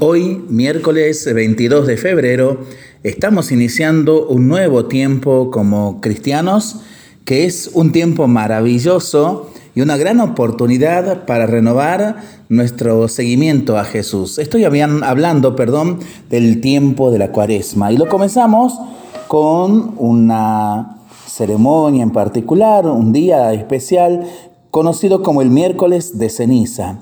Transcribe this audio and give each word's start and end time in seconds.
Hoy, 0.00 0.44
miércoles 0.48 1.28
22 1.34 1.88
de 1.88 1.96
febrero, 1.96 2.58
estamos 3.02 3.50
iniciando 3.50 4.28
un 4.28 4.46
nuevo 4.46 4.84
tiempo 4.84 5.50
como 5.50 6.00
cristianos, 6.00 6.76
que 7.24 7.46
es 7.46 7.72
un 7.74 7.90
tiempo 7.90 8.28
maravilloso 8.28 9.50
y 9.74 9.80
una 9.80 9.96
gran 9.96 10.20
oportunidad 10.20 11.26
para 11.26 11.46
renovar 11.46 12.18
nuestro 12.48 13.08
seguimiento 13.08 13.76
a 13.76 13.82
Jesús. 13.82 14.38
Estoy 14.38 14.62
hablando, 14.64 15.56
perdón, 15.56 15.98
del 16.30 16.60
tiempo 16.60 17.10
de 17.10 17.18
la 17.18 17.32
cuaresma 17.32 17.90
y 17.90 17.96
lo 17.96 18.06
comenzamos 18.06 18.78
con 19.26 19.94
una 19.98 21.00
ceremonia 21.26 22.04
en 22.04 22.12
particular, 22.12 22.86
un 22.86 23.12
día 23.12 23.52
especial 23.52 24.28
conocido 24.70 25.24
como 25.24 25.42
el 25.42 25.50
miércoles 25.50 26.18
de 26.18 26.30
ceniza, 26.30 27.00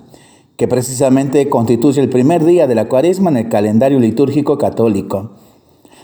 que 0.56 0.68
precisamente 0.68 1.48
constituye 1.48 2.00
el 2.00 2.08
primer 2.08 2.44
día 2.44 2.66
de 2.66 2.74
la 2.74 2.88
cuaresma 2.88 3.30
en 3.30 3.36
el 3.36 3.48
calendario 3.48 4.00
litúrgico 4.00 4.58
católico. 4.58 5.30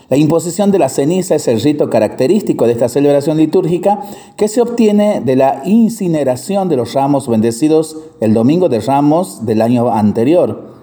La 0.09 0.17
imposición 0.17 0.69
de 0.71 0.79
la 0.79 0.89
ceniza 0.89 1.35
es 1.35 1.47
el 1.47 1.61
rito 1.61 1.89
característico 1.89 2.67
de 2.67 2.73
esta 2.73 2.89
celebración 2.89 3.37
litúrgica 3.37 4.01
que 4.37 4.47
se 4.47 4.61
obtiene 4.61 5.21
de 5.21 5.35
la 5.35 5.63
incineración 5.65 6.69
de 6.69 6.75
los 6.75 6.93
ramos 6.93 7.27
bendecidos 7.27 7.97
el 8.19 8.33
domingo 8.33 8.69
de 8.69 8.79
ramos 8.79 9.45
del 9.45 9.61
año 9.61 9.89
anterior. 9.89 10.73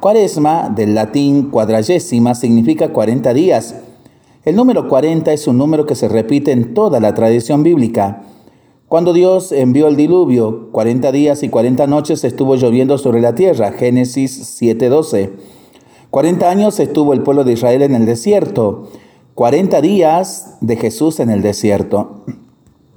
Cuaresma, 0.00 0.68
del 0.68 0.94
latín 0.94 1.50
cuadragésima, 1.50 2.34
significa 2.34 2.92
40 2.92 3.32
días. 3.32 3.74
El 4.44 4.54
número 4.54 4.88
40 4.88 5.32
es 5.32 5.46
un 5.46 5.56
número 5.56 5.86
que 5.86 5.94
se 5.94 6.08
repite 6.08 6.52
en 6.52 6.74
toda 6.74 7.00
la 7.00 7.14
tradición 7.14 7.62
bíblica. 7.62 8.22
Cuando 8.88 9.12
Dios 9.12 9.52
envió 9.52 9.86
el 9.88 9.96
diluvio, 9.96 10.70
40 10.72 11.12
días 11.12 11.42
y 11.42 11.50
40 11.50 11.86
noches 11.86 12.24
estuvo 12.24 12.56
lloviendo 12.56 12.96
sobre 12.96 13.20
la 13.20 13.34
tierra, 13.34 13.72
Génesis 13.72 14.58
7:12. 14.58 15.30
40 16.08 16.48
años 16.48 16.80
estuvo 16.80 17.12
el 17.12 17.22
pueblo 17.22 17.44
de 17.44 17.52
Israel 17.52 17.82
en 17.82 17.94
el 17.94 18.06
desierto, 18.06 18.88
40 19.34 19.82
días 19.82 20.56
de 20.62 20.76
Jesús 20.76 21.20
en 21.20 21.28
el 21.28 21.42
desierto. 21.42 22.24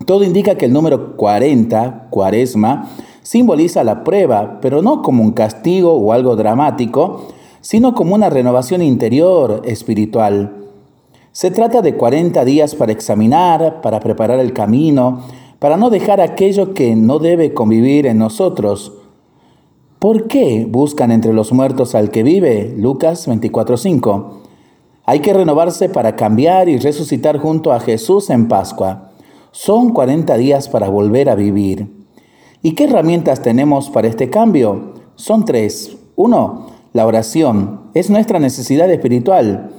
Todo 0.05 0.23
indica 0.23 0.55
que 0.55 0.63
el 0.63 0.71
número 0.71 1.17
40, 1.17 2.07
cuaresma, 2.09 2.89
simboliza 3.21 3.83
la 3.83 4.05
prueba, 4.05 4.59
pero 4.61 4.81
no 4.81 5.01
como 5.01 5.23
un 5.23 5.33
castigo 5.33 5.91
o 5.95 6.13
algo 6.13 6.37
dramático, 6.37 7.27
sino 7.59 7.95
como 7.95 8.15
una 8.15 8.29
renovación 8.29 8.81
interior, 8.81 9.61
espiritual. 9.65 10.55
Se 11.33 11.51
trata 11.51 11.81
de 11.81 11.97
40 11.97 12.45
días 12.45 12.75
para 12.75 12.93
examinar, 12.93 13.81
para 13.81 13.99
preparar 13.99 14.39
el 14.39 14.53
camino, 14.53 15.21
para 15.61 15.77
no 15.77 15.91
dejar 15.91 16.21
aquello 16.21 16.73
que 16.73 16.95
no 16.95 17.19
debe 17.19 17.53
convivir 17.53 18.07
en 18.07 18.17
nosotros. 18.17 18.93
¿Por 19.99 20.27
qué 20.27 20.65
buscan 20.67 21.11
entre 21.11 21.33
los 21.33 21.53
muertos 21.53 21.93
al 21.93 22.09
que 22.09 22.23
vive? 22.23 22.73
Lucas 22.75 23.27
24:5. 23.27 24.41
Hay 25.05 25.19
que 25.19 25.33
renovarse 25.33 25.87
para 25.87 26.15
cambiar 26.15 26.67
y 26.67 26.79
resucitar 26.79 27.37
junto 27.37 27.73
a 27.73 27.79
Jesús 27.79 28.31
en 28.31 28.47
Pascua. 28.47 29.11
Son 29.51 29.93
40 29.93 30.35
días 30.37 30.67
para 30.67 30.89
volver 30.89 31.29
a 31.29 31.35
vivir. 31.35 32.07
¿Y 32.63 32.71
qué 32.71 32.85
herramientas 32.85 33.43
tenemos 33.43 33.91
para 33.91 34.07
este 34.07 34.31
cambio? 34.31 34.95
Son 35.13 35.45
tres. 35.45 35.95
Uno, 36.15 36.71
la 36.91 37.05
oración. 37.05 37.81
Es 37.93 38.09
nuestra 38.09 38.39
necesidad 38.39 38.89
espiritual. 38.89 39.69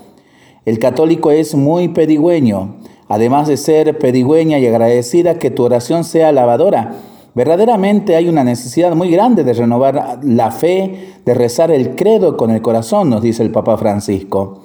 El 0.65 0.79
católico 0.79 1.33
es 1.33 1.57
muy 1.57 1.89
pedigüeño 1.89 2.77
además 3.13 3.47
de 3.47 3.59
ser 3.59 3.99
pedigüeña 3.99 4.59
y 4.59 4.67
agradecida, 4.67 5.39
que 5.39 5.51
tu 5.51 5.65
oración 5.65 6.03
sea 6.03 6.33
lavadora. 6.33 6.95
Verdaderamente 7.35 8.17
hay 8.17 8.27
una 8.27 8.43
necesidad 8.43 8.95
muy 8.95 9.11
grande 9.11 9.45
de 9.45 9.53
renovar 9.53 10.21
la 10.23 10.51
fe, 10.51 11.13
de 11.23 11.35
rezar 11.35 11.71
el 11.71 11.95
credo 11.95 12.39
con 12.39 12.51
el 12.51 12.63
corazón, 12.63 13.11
nos 13.11 13.21
dice 13.21 13.43
el 13.43 13.51
Papa 13.51 13.77
Francisco. 13.77 14.63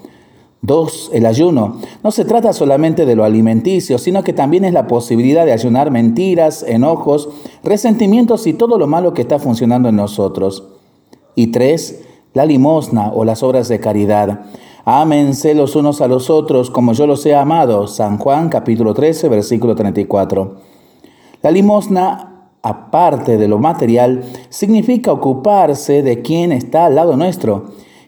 Dos, 0.62 1.10
el 1.14 1.26
ayuno. 1.26 1.82
No 2.04 2.12
se 2.12 2.24
trata 2.24 2.54
solamente 2.54 3.06
de 3.06 3.18
lo 3.18 3.26
alimenticio, 3.26 3.98
sino 3.98 4.24
que 4.24 4.32
también 4.32 4.64
es 4.64 4.72
la 4.72 4.88
posibilidad 4.88 5.46
de 5.46 5.52
ayunar 5.52 5.92
mentiras, 5.92 6.64
enojos, 6.64 7.28
resentimientos 7.66 8.48
y 8.48 8.54
todo 8.54 8.78
lo 8.78 8.88
malo 8.88 9.14
que 9.14 9.24
está 9.24 9.40
funcionando 9.40 9.90
en 9.90 9.98
nosotros. 9.98 10.64
Y 11.36 11.48
tres, 11.48 12.02
la 12.34 12.46
limosna 12.46 13.12
o 13.14 13.26
las 13.26 13.44
obras 13.44 13.68
de 13.68 13.82
caridad. 13.82 14.46
Ámense 14.90 15.54
los 15.54 15.76
unos 15.76 16.00
a 16.00 16.08
los 16.08 16.30
otros 16.30 16.70
como 16.70 16.94
yo 16.94 17.08
los 17.08 17.26
he 17.26 17.36
amado. 17.36 17.88
San 17.88 18.18
Juan 18.18 18.48
capítulo 18.48 18.94
13, 18.94 19.28
versículo 19.28 19.76
34. 19.76 20.56
La 21.42 21.52
limosna, 21.52 22.52
aparte 22.62 23.38
de 23.38 23.50
lo 23.50 23.60
material, 23.60 24.24
significa 24.48 25.12
ocuparse 25.12 26.04
de 26.04 26.22
quien 26.22 26.54
está 26.54 26.86
al 26.86 26.96
lado 26.96 27.18
nuestro. 27.18 27.66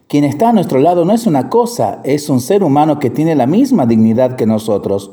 Quien 0.07 0.23
está 0.23 0.47
a 0.47 0.53
nuestro 0.53 0.79
lado 0.79 1.03
no 1.03 1.11
es 1.11 1.27
una 1.27 1.49
cosa, 1.49 1.99
es 2.05 2.29
un 2.29 2.39
ser 2.39 2.63
humano 2.63 2.97
que 2.97 3.09
tiene 3.09 3.35
la 3.35 3.45
misma 3.45 3.85
dignidad 3.85 4.37
que 4.37 4.45
nosotros. 4.45 5.11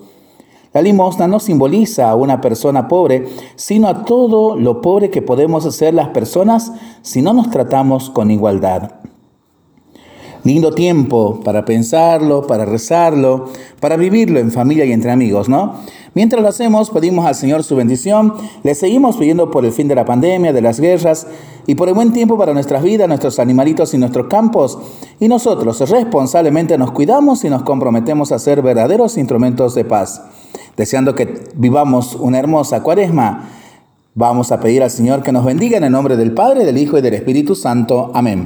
La 0.72 0.82
limosna 0.82 1.26
no 1.26 1.40
simboliza 1.40 2.08
a 2.08 2.14
una 2.14 2.40
persona 2.40 2.86
pobre, 2.86 3.26
sino 3.56 3.88
a 3.88 4.04
todo 4.04 4.54
lo 4.54 4.80
pobre 4.80 5.10
que 5.10 5.20
podemos 5.20 5.64
ser 5.74 5.94
las 5.94 6.10
personas 6.10 6.70
si 7.02 7.22
no 7.22 7.32
nos 7.32 7.50
tratamos 7.50 8.08
con 8.08 8.30
igualdad. 8.30 8.95
Lindo 10.46 10.70
tiempo 10.70 11.40
para 11.42 11.64
pensarlo, 11.64 12.46
para 12.46 12.64
rezarlo, 12.64 13.46
para 13.80 13.96
vivirlo 13.96 14.38
en 14.38 14.52
familia 14.52 14.84
y 14.84 14.92
entre 14.92 15.10
amigos, 15.10 15.48
¿no? 15.48 15.74
Mientras 16.14 16.40
lo 16.40 16.46
hacemos, 16.46 16.90
pedimos 16.90 17.26
al 17.26 17.34
Señor 17.34 17.64
su 17.64 17.74
bendición, 17.74 18.32
le 18.62 18.76
seguimos 18.76 19.16
pidiendo 19.16 19.50
por 19.50 19.64
el 19.64 19.72
fin 19.72 19.88
de 19.88 19.96
la 19.96 20.04
pandemia, 20.04 20.52
de 20.52 20.60
las 20.62 20.78
guerras 20.78 21.26
y 21.66 21.74
por 21.74 21.88
el 21.88 21.94
buen 21.94 22.12
tiempo 22.12 22.38
para 22.38 22.54
nuestras 22.54 22.84
vidas, 22.84 23.08
nuestros 23.08 23.40
animalitos 23.40 23.92
y 23.92 23.98
nuestros 23.98 24.28
campos. 24.28 24.78
Y 25.18 25.26
nosotros 25.26 25.80
responsablemente 25.90 26.78
nos 26.78 26.92
cuidamos 26.92 27.44
y 27.44 27.50
nos 27.50 27.64
comprometemos 27.64 28.30
a 28.30 28.38
ser 28.38 28.62
verdaderos 28.62 29.18
instrumentos 29.18 29.74
de 29.74 29.84
paz. 29.84 30.22
Deseando 30.76 31.16
que 31.16 31.42
vivamos 31.56 32.14
una 32.14 32.38
hermosa 32.38 32.84
cuaresma, 32.84 33.48
vamos 34.14 34.52
a 34.52 34.60
pedir 34.60 34.84
al 34.84 34.92
Señor 34.92 35.24
que 35.24 35.32
nos 35.32 35.44
bendiga 35.44 35.76
en 35.76 35.82
el 35.82 35.92
nombre 35.92 36.16
del 36.16 36.34
Padre, 36.34 36.64
del 36.64 36.78
Hijo 36.78 36.98
y 36.98 37.02
del 37.02 37.14
Espíritu 37.14 37.56
Santo. 37.56 38.12
Amén. 38.14 38.44